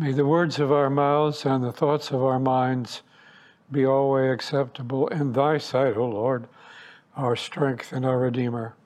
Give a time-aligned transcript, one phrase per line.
[0.00, 3.02] May the words of our mouths and the thoughts of our minds
[3.72, 6.46] be always acceptable in thy sight, O Lord,
[7.16, 8.76] our strength and our Redeemer.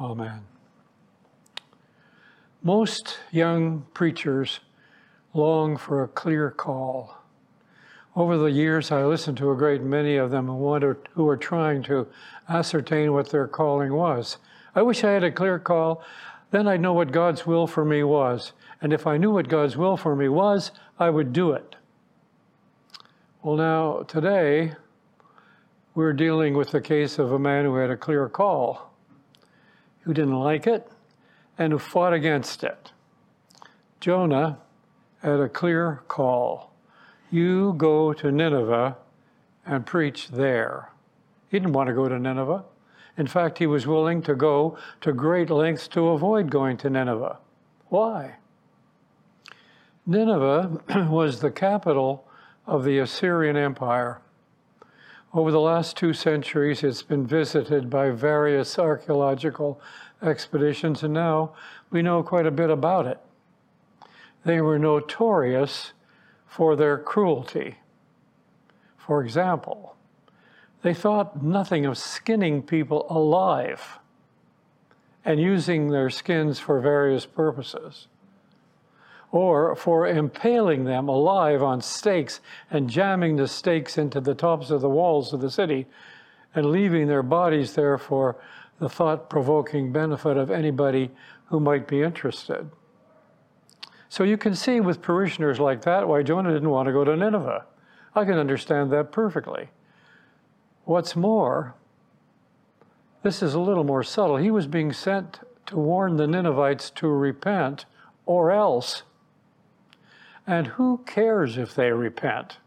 [0.00, 0.40] Amen.
[2.62, 4.60] Most young preachers
[5.34, 7.18] long for a clear call.
[8.16, 12.06] Over the years, I listened to a great many of them who were trying to
[12.48, 14.38] ascertain what their calling was.
[14.74, 16.02] I wish I had a clear call,
[16.52, 18.52] then I'd know what God's will for me was.
[18.80, 21.76] And if I knew what God's will for me was, I would do it.
[23.42, 24.74] Well, now, today,
[25.94, 28.92] we're dealing with the case of a man who had a clear call,
[30.02, 30.90] who didn't like it,
[31.58, 32.92] and who fought against it.
[34.00, 34.58] Jonah
[35.22, 36.72] had a clear call.
[37.30, 38.96] You go to Nineveh
[39.64, 40.90] and preach there.
[41.48, 42.64] He didn't want to go to Nineveh.
[43.16, 47.38] In fact, he was willing to go to great lengths to avoid going to Nineveh.
[47.88, 48.36] Why?
[50.06, 50.80] Nineveh
[51.10, 52.26] was the capital
[52.66, 54.20] of the Assyrian Empire.
[55.34, 59.80] Over the last two centuries, it's been visited by various archaeological
[60.22, 61.52] expeditions, and now
[61.90, 63.18] we know quite a bit about it.
[64.44, 65.92] They were notorious
[66.46, 67.78] for their cruelty.
[68.98, 69.96] For example,
[70.82, 73.98] they thought nothing of skinning people alive
[75.24, 78.08] and using their skins for various purposes
[79.30, 84.80] or for impaling them alive on stakes and jamming the stakes into the tops of
[84.82, 85.86] the walls of the city
[86.54, 88.36] and leaving their bodies there for
[88.78, 91.10] the thought provoking benefit of anybody
[91.46, 92.70] who might be interested.
[94.08, 97.16] So you can see with parishioners like that why Jonah didn't want to go to
[97.16, 97.64] Nineveh.
[98.14, 99.70] I can understand that perfectly.
[100.84, 101.74] What's more,
[103.22, 104.36] this is a little more subtle.
[104.36, 107.84] He was being sent to warn the Ninevites to repent
[108.26, 109.02] or else.
[110.46, 112.58] And who cares if they repent?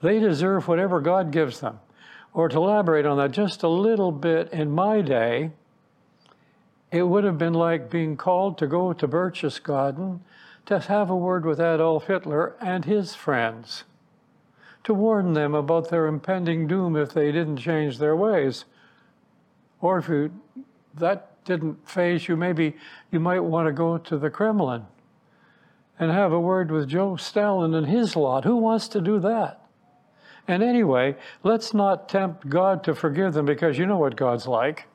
[0.00, 1.80] They deserve whatever God gives them.
[2.32, 5.50] Or to elaborate on that just a little bit, in my day,
[6.92, 10.20] it would have been like being called to go to Berchtesgaden
[10.66, 13.84] to have a word with Adolf Hitler and his friends,
[14.84, 18.64] to warn them about their impending doom if they didn't change their ways.
[19.80, 20.32] Or if you,
[20.94, 22.76] that didn't faze you, maybe
[23.10, 24.86] you might want to go to the Kremlin
[25.98, 28.44] and have a word with Joe Stalin and his lot.
[28.44, 29.60] Who wants to do that?
[30.46, 34.86] And anyway, let's not tempt God to forgive them because you know what God's like.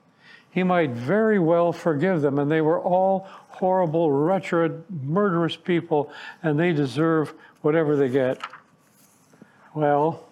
[0.50, 6.12] He might very well forgive them, and they were all horrible, wretched, murderous people,
[6.42, 8.40] and they deserve whatever they get.
[9.74, 10.24] Well,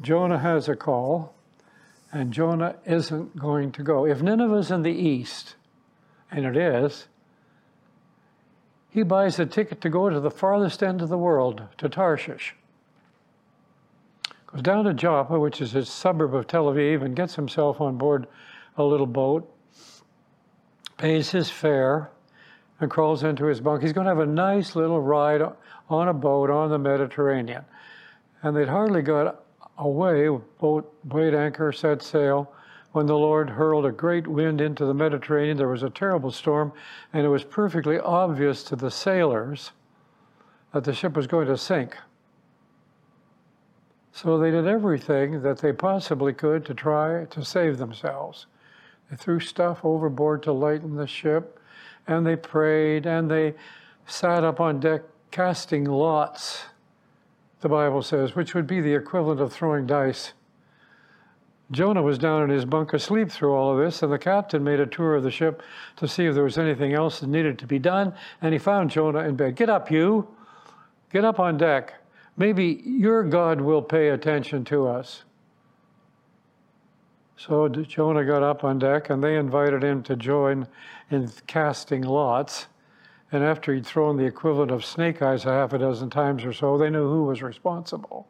[0.00, 1.34] Jonah has a call,
[2.10, 4.06] and Jonah isn't going to go.
[4.06, 5.54] If Nineveh's in the east,
[6.30, 7.08] and it is,
[8.88, 12.54] he buys a ticket to go to the farthest end of the world, to Tarshish.
[14.46, 17.98] Goes down to Joppa, which is a suburb of Tel Aviv, and gets himself on
[17.98, 18.26] board
[18.78, 19.52] a little boat,
[20.96, 22.10] pays his fare,
[22.80, 23.82] and crawls into his bunk.
[23.82, 25.42] He's going to have a nice little ride
[25.90, 27.66] on a boat on the Mediterranean.
[28.42, 29.42] And they'd hardly got
[29.78, 32.52] away, boat weighed anchor, set sail,
[32.92, 35.56] when the Lord hurled a great wind into the Mediterranean.
[35.56, 36.72] There was a terrible storm,
[37.12, 39.72] and it was perfectly obvious to the sailors
[40.72, 41.96] that the ship was going to sink.
[44.12, 48.46] So they did everything that they possibly could to try to save themselves.
[49.10, 51.60] They threw stuff overboard to lighten the ship,
[52.06, 53.54] and they prayed, and they
[54.06, 56.64] sat up on deck casting lots,
[57.66, 60.34] the Bible says, which would be the equivalent of throwing dice.
[61.72, 64.78] Jonah was down in his bunk asleep through all of this, and the captain made
[64.78, 65.64] a tour of the ship
[65.96, 68.92] to see if there was anything else that needed to be done, and he found
[68.92, 69.56] Jonah in bed.
[69.56, 70.28] Get up, you!
[71.12, 71.94] Get up on deck.
[72.36, 75.24] Maybe your God will pay attention to us.
[77.36, 80.68] So Jonah got up on deck, and they invited him to join
[81.10, 82.68] in casting lots.
[83.36, 86.54] And after he'd thrown the equivalent of snake eyes a half a dozen times or
[86.54, 88.26] so, they knew who was responsible.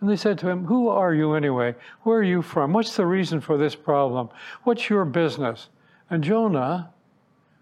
[0.00, 1.76] And they said to him, Who are you anyway?
[2.02, 2.72] Where are you from?
[2.72, 4.30] What's the reason for this problem?
[4.64, 5.68] What's your business?
[6.10, 6.92] And Jonah,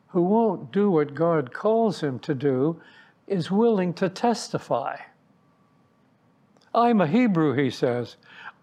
[0.06, 2.80] who won't do what God calls him to do,
[3.26, 4.96] is willing to testify.
[6.74, 8.16] I'm a Hebrew, he says.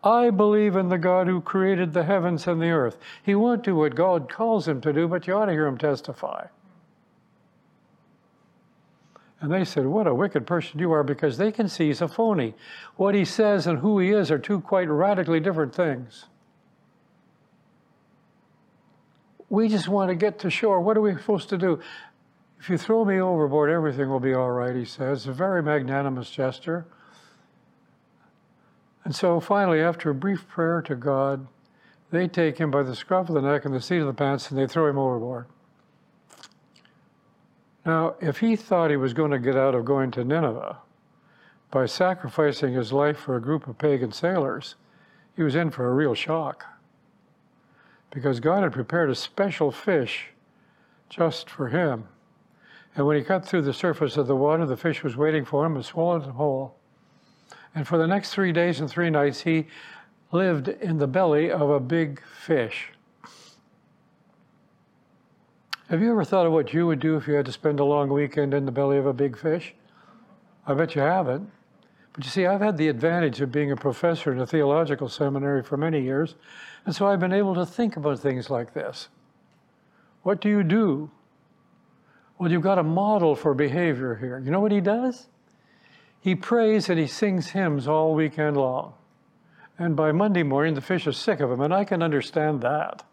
[0.03, 2.97] I believe in the God who created the heavens and the earth.
[3.21, 5.77] He won't do what God calls him to do, but you ought to hear him
[5.77, 6.47] testify.
[9.43, 12.07] And they said, What a wicked person you are, because they can see he's a
[12.07, 12.53] phony.
[12.95, 16.27] What he says and who he is are two quite radically different things.
[19.49, 20.79] We just want to get to shore.
[20.79, 21.81] What are we supposed to do?
[22.57, 25.27] If you throw me overboard, everything will be all right, he says.
[25.27, 26.85] A very magnanimous gesture.
[29.03, 31.47] And so finally, after a brief prayer to God,
[32.11, 34.49] they take him by the scruff of the neck and the seat of the pants
[34.49, 35.47] and they throw him overboard.
[37.85, 40.77] Now, if he thought he was going to get out of going to Nineveh
[41.69, 44.75] by sacrificing his life for a group of pagan sailors,
[45.35, 46.65] he was in for a real shock.
[48.11, 50.27] Because God had prepared a special fish
[51.09, 52.07] just for him.
[52.95, 55.65] And when he cut through the surface of the water, the fish was waiting for
[55.65, 56.75] him and swallowed him whole.
[57.75, 59.67] And for the next three days and three nights, he
[60.31, 62.91] lived in the belly of a big fish.
[65.89, 67.83] Have you ever thought of what you would do if you had to spend a
[67.83, 69.73] long weekend in the belly of a big fish?
[70.65, 71.51] I bet you haven't.
[72.13, 75.61] But you see, I've had the advantage of being a professor in a theological seminary
[75.61, 76.35] for many years,
[76.85, 79.09] and so I've been able to think about things like this.
[80.21, 81.11] What do you do?
[82.37, 84.39] Well, you've got a model for behavior here.
[84.39, 85.27] You know what he does?
[86.21, 88.93] He prays and he sings hymns all weekend long.
[89.77, 93.03] And by Monday morning, the fish is sick of him, and I can understand that.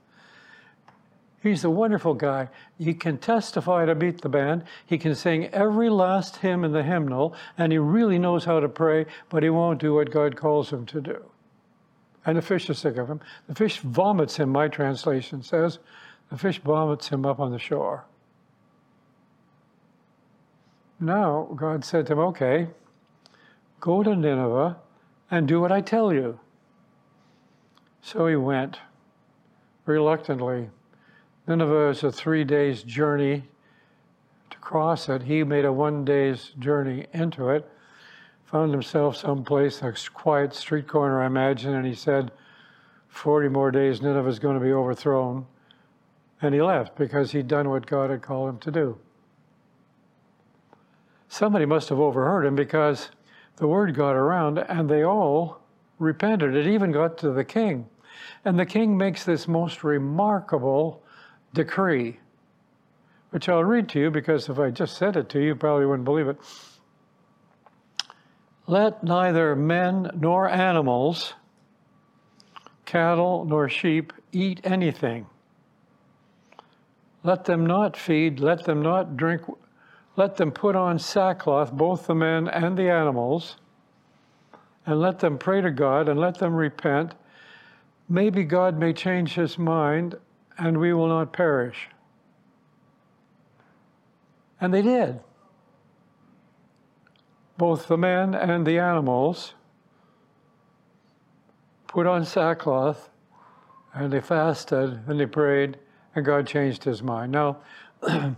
[1.43, 2.49] He's a wonderful guy.
[2.79, 4.65] He can testify to beat the band.
[4.85, 8.69] He can sing every last hymn in the hymnal, and he really knows how to
[8.69, 11.25] pray, but he won't do what God calls him to do.
[12.27, 13.21] And the fish is sick of him.
[13.49, 15.79] The fish vomits him, my translation says.
[16.31, 18.05] The fish vomits him up on the shore.
[21.01, 22.69] Now, God said to him, Okay,
[23.81, 24.77] go to Nineveh
[25.31, 26.39] and do what I tell you.
[28.03, 28.79] So he went
[29.87, 30.69] reluctantly
[31.51, 33.43] Nineveh is a three days journey
[34.51, 35.25] to cross it.
[35.25, 37.69] He made a one day's journey into it,
[38.45, 42.31] found himself someplace, a quiet street corner, I imagine, and he said,
[43.09, 45.45] 40 more days, Nineveh is going to be overthrown.
[46.41, 48.97] And he left because he'd done what God had called him to do.
[51.27, 53.11] Somebody must have overheard him because
[53.57, 55.63] the word got around and they all
[55.99, 56.55] repented.
[56.55, 57.89] It even got to the king.
[58.45, 61.03] And the king makes this most remarkable
[61.53, 62.19] decree,
[63.31, 65.87] which I'll read to you because if I just said it to you, you probably
[65.87, 66.39] wouldn't believe it.
[68.67, 71.35] Let neither men nor animals,
[72.85, 75.27] cattle nor sheep, eat anything.
[77.23, 79.43] Let them not feed, let them not drink,
[80.17, 83.57] let them put on sackcloth, both the men and the animals,
[84.87, 87.15] and let them pray to God and let them repent.
[88.09, 90.17] Maybe God may change his mind
[90.61, 91.89] and we will not perish.
[94.61, 95.21] And they did.
[97.57, 99.55] Both the men and the animals
[101.89, 103.09] put on sackcloth
[103.95, 105.79] and they fasted and they prayed,
[106.15, 107.33] and God changed his mind.
[107.33, 107.59] Now,
[108.09, 108.37] in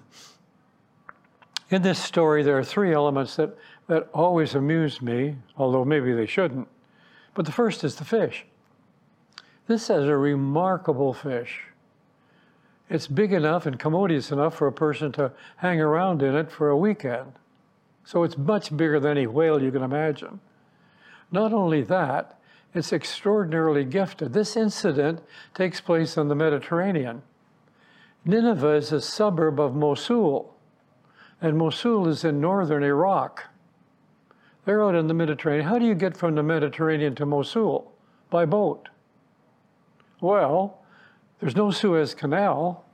[1.83, 3.57] this story, there are three elements that,
[3.89, 6.69] that always amuse me, although maybe they shouldn't.
[7.35, 8.47] But the first is the fish.
[9.67, 11.72] This is a remarkable fish.
[12.90, 16.69] It's big enough and commodious enough for a person to hang around in it for
[16.69, 17.32] a weekend.
[18.05, 20.40] So it's much bigger than any whale you can imagine.
[21.31, 22.38] Not only that,
[22.75, 24.32] it's extraordinarily gifted.
[24.32, 25.20] This incident
[25.55, 27.23] takes place in the Mediterranean.
[28.25, 30.55] Nineveh is a suburb of Mosul,
[31.40, 33.44] and Mosul is in northern Iraq.
[34.65, 35.67] They're out in the Mediterranean.
[35.67, 37.93] How do you get from the Mediterranean to Mosul?
[38.31, 38.89] By boat.
[40.20, 40.81] Well,
[41.43, 42.84] there's no Suez Canal,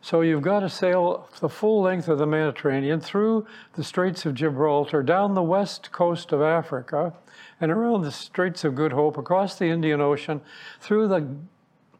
[0.00, 4.34] so you've got to sail the full length of the Mediterranean through the Straits of
[4.34, 7.14] Gibraltar, down the west coast of Africa,
[7.60, 10.40] and around the Straits of Good Hope, across the Indian Ocean,
[10.80, 11.26] through the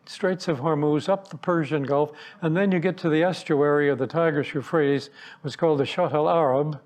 [0.04, 3.98] Straits of Hormuz, up the Persian Gulf, and then you get to the estuary of
[3.98, 5.10] the Tigris Euphrates,
[5.40, 6.80] what's called the Shatt al Arab,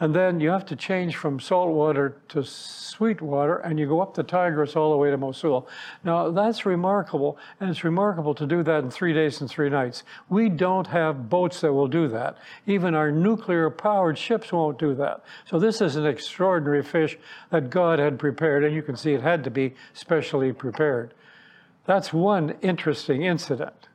[0.00, 4.00] and then you have to change from salt water to sweet water, and you go
[4.00, 5.68] up the Tigris all the way to Mosul.
[6.02, 10.02] Now, that's remarkable, and it's remarkable to do that in three days and three nights.
[10.28, 12.36] We don't have boats that will do that.
[12.66, 15.22] Even our nuclear powered ships won't do that.
[15.44, 17.16] So, this is an extraordinary fish
[17.50, 21.14] that God had prepared, and you can see it had to be specially prepared.
[21.86, 23.88] That's one interesting incident.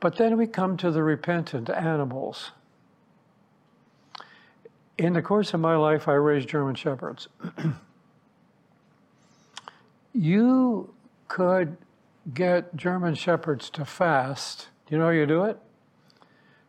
[0.00, 2.50] But then we come to the repentant animals
[5.00, 7.28] in the course of my life, I raised German Shepherds.
[10.12, 10.92] you
[11.26, 11.78] could
[12.34, 14.68] get German Shepherds to fast.
[14.90, 15.58] You know how you do it?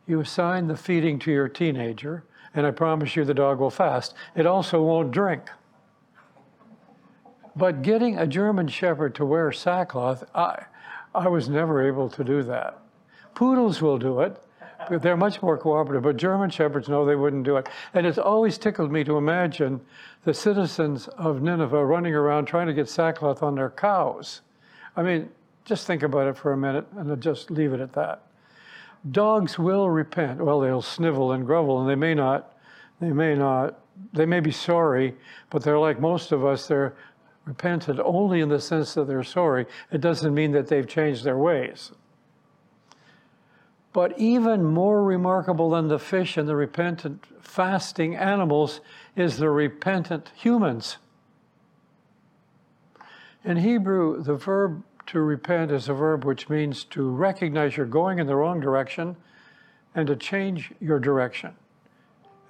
[0.08, 2.24] You assign the feeding to your teenager,
[2.54, 4.14] and I promise you the dog will fast.
[4.34, 5.50] It also won't drink.
[7.54, 10.64] But getting a German Shepherd to wear sackcloth, I,
[11.14, 12.80] I was never able to do that.
[13.36, 14.42] Poodles will do it,
[15.00, 17.70] They're much more cooperative, but German Shepherds, no, they wouldn't do it.
[17.94, 19.80] And it's always tickled me to imagine
[20.24, 24.42] the citizens of Nineveh running around trying to get sackcloth on their cows.
[24.96, 25.30] I mean,
[25.66, 28.24] just think about it for a minute and just leave it at that.
[29.10, 30.40] Dogs will repent.
[30.40, 32.54] Well, they'll snivel and grovel, and they may not,
[33.00, 33.80] they may not,
[34.14, 35.16] they may be sorry,
[35.50, 36.94] but they're like most of us, they're
[37.46, 39.66] repentant only in the sense that they're sorry.
[39.92, 41.92] It doesn't mean that they've changed their ways.
[43.94, 48.80] But even more remarkable than the fish and the repentant fasting animals
[49.16, 50.98] is the repentant humans.
[53.44, 58.20] In Hebrew, the verb to repent is a verb which means to recognize you're going
[58.20, 59.18] in the wrong direction
[59.94, 61.56] and to change your direction.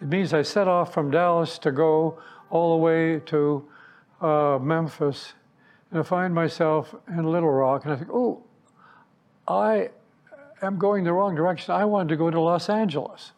[0.02, 2.20] It means I set off from Dallas to go
[2.50, 3.68] all the way to
[4.20, 5.34] uh, Memphis,
[5.90, 8.44] and I find myself in Little Rock, and I think, oh,
[9.48, 9.90] I
[10.62, 11.74] am going the wrong direction.
[11.74, 13.32] I wanted to go to Los Angeles.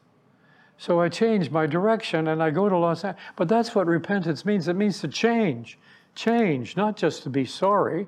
[0.77, 3.24] So I change my direction and I go to Los Angeles.
[3.36, 4.68] But that's what repentance means.
[4.68, 5.77] It means to change.
[6.15, 8.08] Change, not just to be sorry.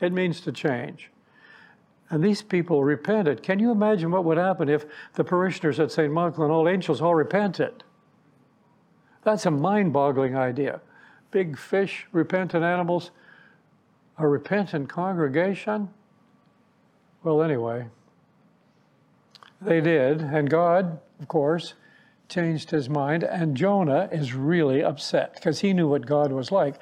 [0.00, 1.10] It means to change.
[2.10, 3.42] And these people repented.
[3.42, 6.12] Can you imagine what would happen if the parishioners at St.
[6.12, 7.84] Michael and all angels all repented?
[9.24, 10.80] That's a mind boggling idea.
[11.30, 13.10] Big fish, repentant animals,
[14.16, 15.90] a repentant congregation.
[17.22, 17.88] Well, anyway,
[19.60, 20.20] they did.
[20.20, 21.74] And God, of course,
[22.28, 23.22] changed his mind.
[23.22, 26.76] And Jonah is really upset because he knew what God was like.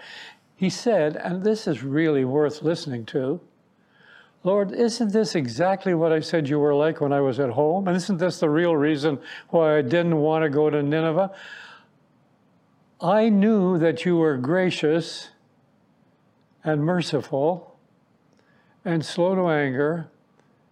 [0.55, 3.41] He said, and this is really worth listening to
[4.47, 7.89] Lord, isn't this exactly what I said you were like when I was at home?
[7.89, 9.19] And isn't this the real reason
[9.49, 11.33] why I didn't want to go to Nineveh?
[13.01, 15.31] I knew that you were gracious
[16.63, 17.77] and merciful
[18.85, 20.11] and slow to anger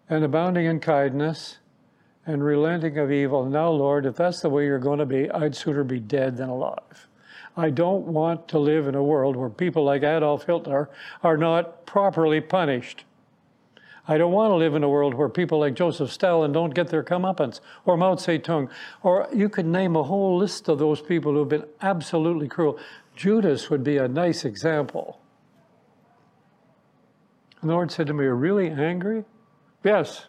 [0.09, 1.59] and abounding in kindness
[2.27, 3.45] and relenting of evil.
[3.45, 6.49] Now, Lord, if that's the way you're going to be, I'd sooner be dead than
[6.49, 7.09] alive.
[7.57, 10.91] I don't want to live in a world where people like Adolf Hitler
[11.23, 13.05] are not properly punished.
[14.07, 16.89] I don't want to live in a world where people like Joseph Stalin don't get
[16.89, 18.69] their comeuppance, or Mao Zedong,
[19.03, 22.79] or you could name a whole list of those people who've been absolutely cruel.
[23.17, 25.21] Judas would be a nice example.
[27.61, 29.25] And the Lord said to me, Are you really angry?
[29.83, 30.27] Yes.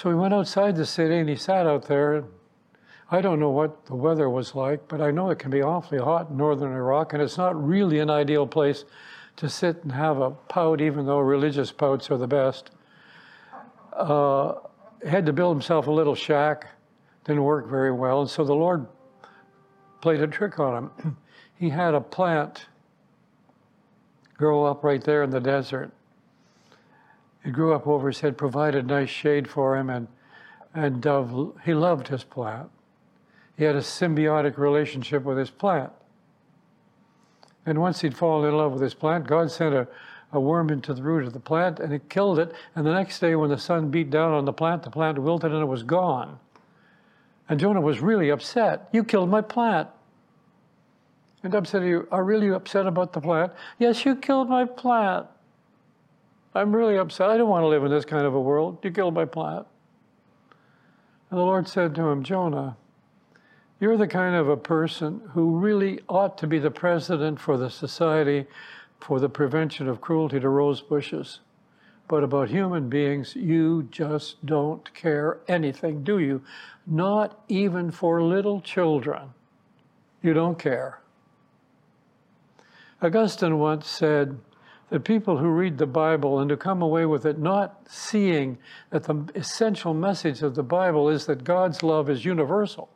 [0.00, 2.22] So he went outside the city and he sat out there.
[3.10, 5.98] I don't know what the weather was like, but I know it can be awfully
[5.98, 8.84] hot in northern Iraq, and it's not really an ideal place
[9.38, 12.70] to sit and have a pout, even though religious pouts are the best.
[13.92, 14.54] Uh,
[15.04, 16.68] had to build himself a little shack,
[17.24, 18.86] didn't work very well, and so the Lord
[20.00, 21.16] played a trick on him.
[21.58, 22.66] he had a plant
[24.36, 25.90] grow up right there in the desert.
[27.48, 30.06] It grew up over his head, provided nice shade for him, and,
[30.74, 31.24] and uh,
[31.64, 32.68] he loved his plant.
[33.56, 35.90] He had a symbiotic relationship with his plant.
[37.64, 39.88] And once he'd fallen in love with his plant, God sent a,
[40.30, 42.52] a worm into the root of the plant and it killed it.
[42.76, 45.50] And the next day, when the sun beat down on the plant, the plant wilted
[45.50, 46.38] and it was gone.
[47.48, 48.90] And Jonah was really upset.
[48.92, 49.88] You killed my plant.
[51.42, 53.52] And God said, You are really upset about the plant?
[53.78, 55.28] Yes, you killed my plant.
[56.54, 57.30] I'm really upset.
[57.30, 58.78] I don't want to live in this kind of a world.
[58.82, 59.66] You killed my plant.
[61.30, 62.76] And the Lord said to him, Jonah,
[63.80, 67.70] you're the kind of a person who really ought to be the president for the
[67.70, 68.46] Society
[68.98, 71.40] for the Prevention of Cruelty to Rose Bushes.
[72.08, 76.42] But about human beings, you just don't care anything, do you?
[76.86, 79.34] Not even for little children.
[80.22, 81.00] You don't care.
[83.00, 84.38] Augustine once said,
[84.90, 88.58] that people who read the Bible and who come away with it not seeing
[88.90, 92.88] that the essential message of the Bible is that God's love is universal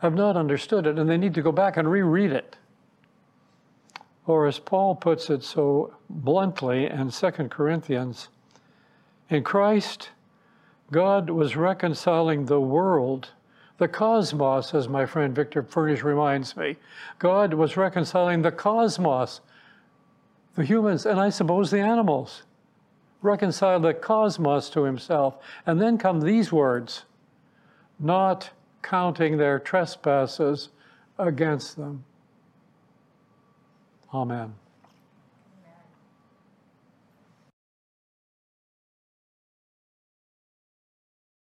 [0.00, 2.56] have not understood it and they need to go back and reread it.
[4.26, 8.28] Or as Paul puts it so bluntly in 2 Corinthians,
[9.28, 10.10] in Christ,
[10.90, 13.30] God was reconciling the world,
[13.78, 16.76] the cosmos, as my friend Victor Furnish reminds me.
[17.18, 19.40] God was reconciling the cosmos
[20.54, 22.42] the humans, and I suppose the animals.
[23.22, 25.36] Reconcile the cosmos to himself.
[25.66, 27.04] And then come these words
[27.98, 28.50] not
[28.82, 30.70] counting their trespasses
[31.18, 32.04] against them.
[34.12, 34.54] Amen.